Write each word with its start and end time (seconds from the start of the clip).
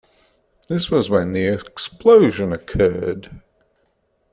This 0.67 0.89
was 0.89 1.11
when 1.11 1.33
the 1.33 1.45
explosion 1.45 2.51
occurred. 2.51 3.39